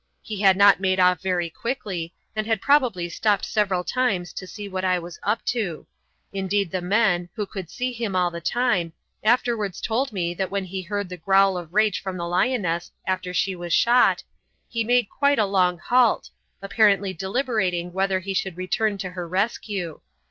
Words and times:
He 0.23 0.41
had 0.41 0.57
not 0.57 0.79
made 0.79 0.99
off 0.99 1.21
very 1.21 1.47
quickly, 1.51 2.11
and 2.35 2.47
had 2.47 2.59
probably 2.59 3.07
stopped 3.07 3.45
several 3.45 3.83
times 3.83 4.33
to 4.33 4.47
see 4.47 4.67
what 4.67 4.83
I 4.83 4.97
was 4.97 5.19
up 5.21 5.45
to; 5.53 5.85
indeed 6.33 6.71
the 6.71 6.81
men, 6.81 7.29
who 7.35 7.45
could 7.45 7.69
see 7.69 7.91
him 7.93 8.15
all 8.15 8.31
the 8.31 8.41
time, 8.41 8.93
afterwards 9.23 9.79
told 9.79 10.11
me 10.11 10.33
that 10.33 10.49
when 10.49 10.63
he 10.65 10.81
heard 10.81 11.07
the 11.07 11.17
growl 11.17 11.55
of 11.55 11.71
rage 11.75 12.01
from 12.01 12.17
the 12.17 12.27
lioness 12.27 12.91
after 13.05 13.31
she 13.31 13.55
was 13.55 13.73
shot, 13.73 14.23
he 14.67 14.83
made 14.83 15.07
quite 15.07 15.37
a 15.37 15.45
long 15.45 15.77
halt, 15.77 16.31
apparently 16.63 17.13
deliberating 17.13 17.93
whether 17.93 18.21
he 18.21 18.33
should 18.33 18.57
return 18.57 18.97
to 18.97 19.11
her 19.11 19.27
rescue. 19.27 20.01